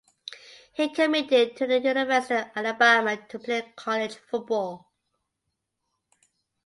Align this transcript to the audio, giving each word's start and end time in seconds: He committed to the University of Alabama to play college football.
He 0.73 0.89
committed 0.89 1.55
to 1.57 1.67
the 1.67 1.77
University 1.79 2.33
of 2.33 2.47
Alabama 2.55 3.17
to 3.29 3.37
play 3.37 3.71
college 3.75 4.15
football. 4.15 4.91